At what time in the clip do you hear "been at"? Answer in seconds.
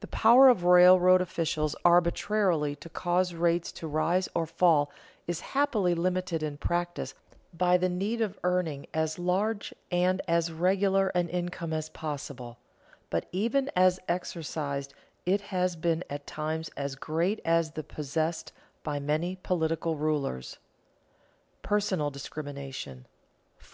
15.74-16.26